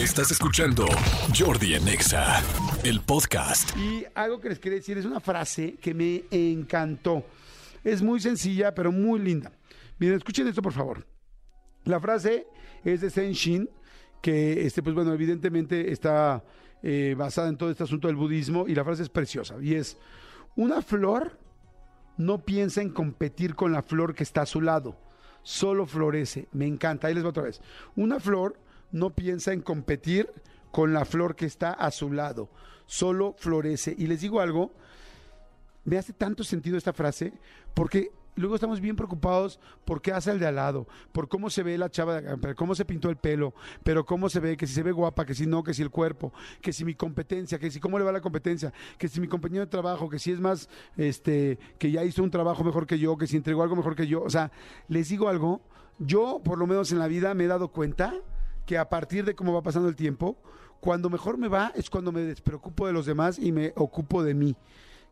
Estás 0.00 0.30
escuchando 0.30 0.86
Jordi 1.38 1.74
Anexa, 1.74 2.42
el 2.84 3.02
podcast. 3.02 3.76
Y 3.76 4.06
algo 4.14 4.40
que 4.40 4.48
les 4.48 4.58
quería 4.58 4.78
decir 4.78 4.96
es 4.96 5.04
una 5.04 5.20
frase 5.20 5.74
que 5.74 5.92
me 5.92 6.24
encantó. 6.30 7.22
Es 7.84 8.00
muy 8.00 8.18
sencilla, 8.18 8.74
pero 8.74 8.90
muy 8.90 9.20
linda. 9.20 9.52
Miren, 9.98 10.16
escuchen 10.16 10.48
esto, 10.48 10.62
por 10.62 10.72
favor. 10.72 11.06
La 11.84 12.00
frase 12.00 12.46
es 12.82 13.02
de 13.02 13.10
Zen 13.10 13.32
Shin, 13.32 13.68
que, 14.22 14.64
este, 14.64 14.82
pues 14.82 14.94
bueno, 14.94 15.12
evidentemente 15.12 15.92
está 15.92 16.42
eh, 16.82 17.14
basada 17.14 17.50
en 17.50 17.58
todo 17.58 17.70
este 17.70 17.82
asunto 17.82 18.08
del 18.08 18.16
budismo, 18.16 18.66
y 18.66 18.74
la 18.74 18.84
frase 18.84 19.02
es 19.02 19.10
preciosa. 19.10 19.56
Y 19.60 19.74
es, 19.74 19.98
una 20.56 20.80
flor 20.80 21.38
no 22.16 22.42
piensa 22.42 22.80
en 22.80 22.88
competir 22.88 23.54
con 23.54 23.70
la 23.70 23.82
flor 23.82 24.14
que 24.14 24.22
está 24.22 24.40
a 24.40 24.46
su 24.46 24.62
lado, 24.62 24.96
solo 25.42 25.84
florece. 25.84 26.48
Me 26.52 26.66
encanta. 26.66 27.08
Ahí 27.08 27.14
les 27.14 27.22
va 27.22 27.28
otra 27.28 27.42
vez. 27.42 27.60
Una 27.96 28.18
flor 28.18 28.56
no 28.92 29.10
piensa 29.10 29.52
en 29.52 29.60
competir 29.60 30.30
con 30.70 30.92
la 30.92 31.04
flor 31.04 31.36
que 31.36 31.46
está 31.46 31.72
a 31.72 31.90
su 31.90 32.12
lado, 32.12 32.48
solo 32.86 33.34
florece. 33.38 33.94
Y 33.96 34.06
les 34.06 34.20
digo 34.20 34.40
algo, 34.40 34.72
me 35.84 35.98
hace 35.98 36.12
tanto 36.12 36.44
sentido 36.44 36.76
esta 36.76 36.92
frase, 36.92 37.32
porque 37.74 38.12
luego 38.36 38.54
estamos 38.54 38.80
bien 38.80 38.96
preocupados 38.96 39.60
por 39.84 40.00
qué 40.00 40.12
hace 40.12 40.30
el 40.30 40.38
de 40.38 40.46
al 40.46 40.56
lado, 40.56 40.86
por 41.12 41.28
cómo 41.28 41.50
se 41.50 41.62
ve 41.62 41.76
la 41.76 41.90
chava, 41.90 42.20
de 42.20 42.54
cómo 42.54 42.74
se 42.74 42.84
pintó 42.84 43.10
el 43.10 43.16
pelo, 43.16 43.54
pero 43.82 44.04
cómo 44.04 44.28
se 44.28 44.40
ve, 44.40 44.56
que 44.56 44.66
si 44.66 44.74
se 44.74 44.82
ve 44.82 44.92
guapa, 44.92 45.26
que 45.26 45.34
si 45.34 45.46
no, 45.46 45.62
que 45.62 45.74
si 45.74 45.82
el 45.82 45.90
cuerpo, 45.90 46.32
que 46.60 46.72
si 46.72 46.84
mi 46.84 46.94
competencia, 46.94 47.58
que 47.58 47.70
si 47.70 47.80
cómo 47.80 47.98
le 47.98 48.04
va 48.04 48.12
la 48.12 48.20
competencia, 48.20 48.72
que 48.98 49.08
si 49.08 49.20
mi 49.20 49.28
compañero 49.28 49.64
de 49.64 49.70
trabajo, 49.70 50.08
que 50.08 50.18
si 50.18 50.32
es 50.32 50.40
más, 50.40 50.68
este, 50.96 51.58
que 51.78 51.90
ya 51.90 52.04
hizo 52.04 52.22
un 52.22 52.30
trabajo 52.30 52.64
mejor 52.64 52.86
que 52.86 52.98
yo, 52.98 53.16
que 53.16 53.26
si 53.26 53.36
entregó 53.36 53.62
algo 53.62 53.76
mejor 53.76 53.96
que 53.96 54.06
yo. 54.06 54.22
O 54.22 54.30
sea, 54.30 54.52
les 54.88 55.08
digo 55.08 55.28
algo, 55.28 55.60
yo 55.98 56.40
por 56.42 56.58
lo 56.58 56.66
menos 56.66 56.92
en 56.92 56.98
la 56.98 57.08
vida 57.08 57.34
me 57.34 57.44
he 57.44 57.48
dado 57.48 57.68
cuenta 57.68 58.14
que 58.70 58.78
a 58.78 58.88
partir 58.88 59.24
de 59.24 59.34
cómo 59.34 59.52
va 59.52 59.62
pasando 59.62 59.88
el 59.88 59.96
tiempo, 59.96 60.36
cuando 60.78 61.10
mejor 61.10 61.36
me 61.36 61.48
va 61.48 61.72
es 61.74 61.90
cuando 61.90 62.12
me 62.12 62.20
despreocupo 62.20 62.86
de 62.86 62.92
los 62.92 63.04
demás 63.04 63.36
y 63.36 63.50
me 63.50 63.72
ocupo 63.74 64.22
de 64.22 64.32
mí. 64.32 64.54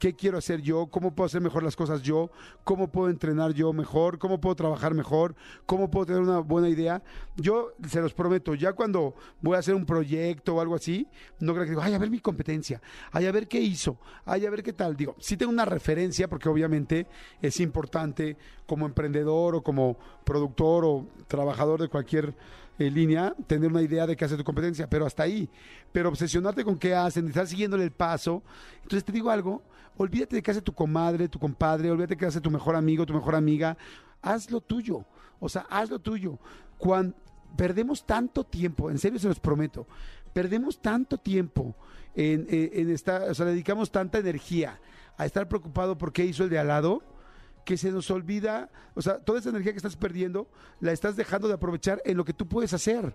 ¿Qué 0.00 0.16
quiero 0.16 0.38
hacer 0.38 0.60
yo? 0.60 0.88
¿Cómo 0.88 1.14
puedo 1.14 1.26
hacer 1.26 1.40
mejor 1.40 1.62
las 1.62 1.76
cosas 1.76 2.02
yo? 2.02 2.32
¿Cómo 2.64 2.90
puedo 2.90 3.10
entrenar 3.10 3.52
yo 3.54 3.72
mejor? 3.72 4.18
¿Cómo 4.18 4.40
puedo 4.40 4.56
trabajar 4.56 4.92
mejor? 4.92 5.36
¿Cómo 5.66 5.88
puedo 5.88 6.04
tener 6.04 6.22
una 6.22 6.40
buena 6.40 6.68
idea? 6.68 7.00
Yo 7.36 7.74
se 7.88 8.00
los 8.00 8.12
prometo, 8.12 8.54
ya 8.54 8.72
cuando 8.72 9.14
voy 9.40 9.54
a 9.54 9.60
hacer 9.60 9.76
un 9.76 9.86
proyecto 9.86 10.56
o 10.56 10.60
algo 10.60 10.74
así, 10.74 11.06
no 11.38 11.52
creo 11.52 11.64
que 11.64 11.70
digo, 11.70 11.82
ay, 11.82 11.94
a 11.94 11.98
ver 11.98 12.10
mi 12.10 12.18
competencia, 12.18 12.82
ay, 13.12 13.26
a 13.26 13.32
ver 13.32 13.46
qué 13.46 13.60
hizo, 13.60 13.98
ay, 14.24 14.46
a 14.46 14.50
ver 14.50 14.64
qué 14.64 14.72
tal. 14.72 14.96
Digo, 14.96 15.14
sí 15.20 15.36
tengo 15.36 15.52
una 15.52 15.64
referencia 15.64 16.28
porque 16.28 16.48
obviamente 16.48 17.06
es 17.40 17.60
importante 17.60 18.36
como 18.66 18.84
emprendedor 18.84 19.54
o 19.54 19.62
como 19.62 19.96
productor 20.24 20.84
o 20.84 21.06
trabajador 21.28 21.80
de 21.80 21.88
cualquier 21.88 22.34
eh, 22.78 22.90
línea 22.90 23.34
tener 23.46 23.70
una 23.70 23.82
idea 23.82 24.06
de 24.06 24.16
qué 24.16 24.24
hace 24.24 24.36
tu 24.36 24.44
competencia, 24.44 24.88
pero 24.88 25.06
hasta 25.06 25.22
ahí. 25.22 25.48
Pero 25.92 26.08
obsesionarte 26.08 26.64
con 26.64 26.78
qué 26.78 26.94
hacen, 26.94 27.28
estar 27.28 27.46
siguiéndole 27.46 27.84
el 27.84 27.92
paso. 27.92 28.42
Entonces 28.82 29.04
te 29.04 29.12
digo 29.12 29.30
algo, 29.30 29.62
olvídate 29.96 30.36
de 30.36 30.42
qué 30.42 30.50
hace 30.50 30.62
tu 30.62 30.72
comadre, 30.72 31.28
tu 31.28 31.38
compadre, 31.38 31.90
olvídate 31.90 32.14
de 32.14 32.18
qué 32.18 32.26
hace 32.26 32.40
tu 32.40 32.50
mejor 32.50 32.76
amigo, 32.76 33.06
tu 33.06 33.14
mejor 33.14 33.34
amiga. 33.34 33.76
Haz 34.22 34.50
lo 34.50 34.60
tuyo. 34.60 35.04
O 35.40 35.48
sea, 35.48 35.66
haz 35.70 35.90
lo 35.90 35.98
tuyo. 35.98 36.38
Cuando 36.78 37.16
perdemos 37.56 38.04
tanto 38.04 38.44
tiempo, 38.44 38.90
en 38.90 38.98
serio 38.98 39.18
se 39.18 39.28
los 39.28 39.38
prometo, 39.38 39.86
perdemos 40.32 40.80
tanto 40.80 41.18
tiempo 41.18 41.76
en, 42.14 42.46
en, 42.48 42.70
en 42.72 42.90
estar, 42.90 43.22
o 43.22 43.34
sea, 43.34 43.46
dedicamos 43.46 43.90
tanta 43.92 44.18
energía 44.18 44.80
a 45.16 45.26
estar 45.26 45.48
preocupado 45.48 45.96
por 45.96 46.12
qué 46.12 46.24
hizo 46.24 46.44
el 46.44 46.50
de 46.50 46.58
al 46.58 46.68
lado 46.68 47.02
que 47.64 47.76
se 47.76 47.90
nos 47.90 48.10
olvida, 48.10 48.70
o 48.94 49.02
sea, 49.02 49.18
toda 49.18 49.38
esa 49.38 49.50
energía 49.50 49.72
que 49.72 49.78
estás 49.78 49.96
perdiendo, 49.96 50.48
la 50.80 50.92
estás 50.92 51.16
dejando 51.16 51.48
de 51.48 51.54
aprovechar 51.54 52.02
en 52.04 52.16
lo 52.16 52.24
que 52.24 52.32
tú 52.32 52.46
puedes 52.46 52.72
hacer. 52.72 53.14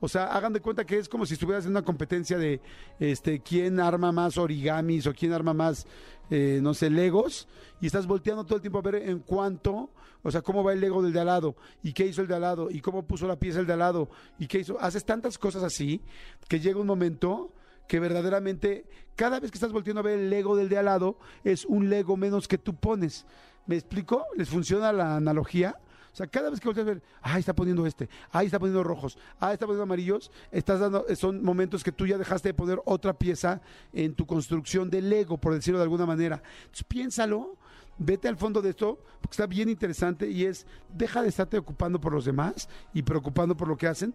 O 0.00 0.08
sea, 0.08 0.26
hagan 0.26 0.52
de 0.52 0.60
cuenta 0.60 0.84
que 0.84 0.98
es 0.98 1.08
como 1.08 1.24
si 1.24 1.34
estuvieras 1.34 1.64
en 1.64 1.70
una 1.70 1.82
competencia 1.82 2.36
de 2.36 2.60
este 2.98 3.40
quién 3.40 3.80
arma 3.80 4.12
más 4.12 4.36
origamis 4.36 5.06
o 5.06 5.14
quién 5.14 5.32
arma 5.32 5.54
más, 5.54 5.86
eh, 6.30 6.58
no 6.62 6.74
sé, 6.74 6.90
legos, 6.90 7.48
y 7.80 7.86
estás 7.86 8.06
volteando 8.06 8.44
todo 8.44 8.56
el 8.56 8.60
tiempo 8.60 8.78
a 8.78 8.82
ver 8.82 8.96
en 8.96 9.20
cuánto, 9.20 9.90
o 10.22 10.30
sea, 10.30 10.42
cómo 10.42 10.62
va 10.62 10.72
el 10.72 10.80
lego 10.80 11.02
del 11.02 11.12
de 11.12 11.20
al 11.20 11.26
lado, 11.26 11.56
y 11.82 11.92
qué 11.92 12.06
hizo 12.06 12.20
el 12.20 12.28
de 12.28 12.34
al 12.34 12.42
lado, 12.42 12.70
y 12.70 12.80
cómo 12.80 13.06
puso 13.06 13.26
la 13.26 13.38
pieza 13.38 13.60
el 13.60 13.66
de 13.66 13.72
al 13.72 13.78
lado, 13.78 14.10
y 14.38 14.46
qué 14.46 14.58
hizo. 14.58 14.78
Haces 14.80 15.04
tantas 15.04 15.38
cosas 15.38 15.62
así 15.62 16.02
que 16.48 16.60
llega 16.60 16.80
un 16.80 16.86
momento 16.86 17.54
que 17.86 18.00
verdaderamente 18.00 18.86
cada 19.16 19.40
vez 19.40 19.50
que 19.50 19.56
estás 19.56 19.72
volteando 19.72 20.00
a 20.00 20.04
ver 20.04 20.18
el 20.18 20.30
lego 20.30 20.56
del 20.56 20.68
de 20.68 20.78
al 20.78 20.86
lado 20.86 21.18
es 21.44 21.64
un 21.64 21.88
lego 21.88 22.16
menos 22.16 22.48
que 22.48 22.58
tú 22.58 22.74
pones. 22.74 23.26
¿Me 23.66 23.76
explico? 23.76 24.24
¿Les 24.36 24.48
funciona 24.48 24.92
la 24.92 25.16
analogía? 25.16 25.76
O 26.14 26.16
sea, 26.16 26.28
cada 26.28 26.48
vez 26.48 26.60
que 26.60 26.68
volteas 26.68 26.86
a 26.86 26.90
ver, 26.90 27.02
ahí 27.22 27.40
está 27.40 27.52
poniendo 27.56 27.84
este, 27.86 28.08
ahí 28.30 28.46
está 28.46 28.60
poniendo 28.60 28.84
rojos, 28.84 29.18
ahí 29.40 29.54
está 29.54 29.66
poniendo 29.66 29.82
amarillos, 29.82 30.30
estás 30.52 30.78
dando, 30.78 31.04
son 31.16 31.42
momentos 31.42 31.82
que 31.82 31.90
tú 31.90 32.06
ya 32.06 32.16
dejaste 32.16 32.50
de 32.50 32.54
poner 32.54 32.80
otra 32.84 33.14
pieza 33.14 33.60
en 33.92 34.14
tu 34.14 34.24
construcción 34.24 34.88
de 34.90 35.02
Lego, 35.02 35.38
por 35.38 35.54
decirlo 35.54 35.80
de 35.80 35.82
alguna 35.82 36.06
manera. 36.06 36.40
Entonces 36.66 36.84
piénsalo, 36.84 37.56
vete 37.98 38.28
al 38.28 38.36
fondo 38.36 38.62
de 38.62 38.70
esto, 38.70 39.00
porque 39.20 39.32
está 39.32 39.46
bien 39.46 39.68
interesante 39.68 40.30
y 40.30 40.44
es, 40.44 40.68
deja 40.88 41.20
de 41.20 41.30
estarte 41.30 41.58
ocupando 41.58 42.00
por 42.00 42.12
los 42.12 42.24
demás 42.24 42.68
y 42.92 43.02
preocupando 43.02 43.56
por 43.56 43.66
lo 43.66 43.76
que 43.76 43.88
hacen. 43.88 44.14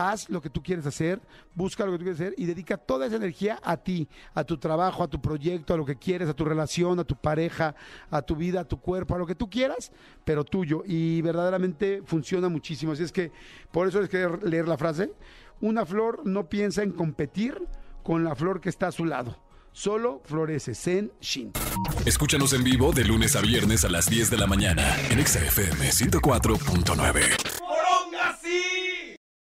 Haz 0.00 0.30
lo 0.30 0.40
que 0.40 0.48
tú 0.48 0.62
quieres 0.62 0.86
hacer, 0.86 1.20
busca 1.54 1.84
lo 1.84 1.92
que 1.92 1.98
tú 1.98 2.04
quieres 2.04 2.18
hacer 2.18 2.34
y 2.38 2.46
dedica 2.46 2.78
toda 2.78 3.06
esa 3.06 3.16
energía 3.16 3.60
a 3.62 3.76
ti, 3.76 4.08
a 4.32 4.44
tu 4.44 4.56
trabajo, 4.56 5.02
a 5.02 5.08
tu 5.08 5.20
proyecto, 5.20 5.74
a 5.74 5.76
lo 5.76 5.84
que 5.84 5.96
quieres, 5.96 6.26
a 6.26 6.32
tu 6.32 6.46
relación, 6.46 6.98
a 6.98 7.04
tu 7.04 7.16
pareja, 7.16 7.74
a 8.10 8.22
tu 8.22 8.34
vida, 8.34 8.60
a 8.60 8.64
tu 8.64 8.80
cuerpo, 8.80 9.14
a 9.14 9.18
lo 9.18 9.26
que 9.26 9.34
tú 9.34 9.50
quieras, 9.50 9.92
pero 10.24 10.42
tuyo. 10.42 10.82
Y 10.86 11.20
verdaderamente 11.20 12.00
funciona 12.06 12.48
muchísimo. 12.48 12.92
Así 12.92 13.02
es 13.02 13.12
que 13.12 13.30
por 13.70 13.86
eso 13.86 14.00
les 14.00 14.08
quería 14.08 14.30
leer 14.42 14.68
la 14.68 14.78
frase. 14.78 15.12
Una 15.60 15.84
flor 15.84 16.22
no 16.24 16.48
piensa 16.48 16.82
en 16.82 16.92
competir 16.92 17.60
con 18.02 18.24
la 18.24 18.34
flor 18.34 18.62
que 18.62 18.70
está 18.70 18.86
a 18.86 18.92
su 18.92 19.04
lado. 19.04 19.36
Solo 19.72 20.22
florece. 20.24 20.74
Zen 20.74 21.12
Shin. 21.20 21.52
Escúchanos 22.06 22.54
en 22.54 22.64
vivo 22.64 22.92
de 22.92 23.04
lunes 23.04 23.36
a 23.36 23.42
viernes 23.42 23.84
a 23.84 23.90
las 23.90 24.08
10 24.08 24.30
de 24.30 24.38
la 24.38 24.46
mañana 24.46 24.96
en 25.10 25.24
XFM 25.24 25.90
104.9. 25.90 27.59